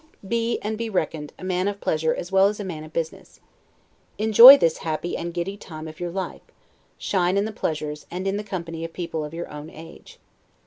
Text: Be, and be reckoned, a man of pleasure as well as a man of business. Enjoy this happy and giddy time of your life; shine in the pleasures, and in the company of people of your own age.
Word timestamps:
Be, 0.27 0.57
and 0.63 0.79
be 0.79 0.89
reckoned, 0.89 1.31
a 1.37 1.43
man 1.43 1.67
of 1.67 1.79
pleasure 1.79 2.11
as 2.15 2.31
well 2.31 2.47
as 2.47 2.59
a 2.59 2.63
man 2.65 2.83
of 2.83 2.91
business. 2.91 3.39
Enjoy 4.17 4.57
this 4.57 4.79
happy 4.79 5.15
and 5.15 5.31
giddy 5.31 5.57
time 5.57 5.87
of 5.87 5.99
your 5.99 6.09
life; 6.09 6.41
shine 6.97 7.37
in 7.37 7.45
the 7.45 7.51
pleasures, 7.51 8.07
and 8.09 8.25
in 8.25 8.35
the 8.35 8.43
company 8.43 8.83
of 8.83 8.93
people 8.93 9.23
of 9.23 9.35
your 9.35 9.51
own 9.51 9.69
age. 9.69 10.17